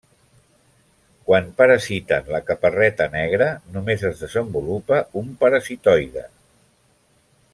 [1.27, 6.27] Quan parasiten la caparreta negra només es desenvolupa un parasitoide.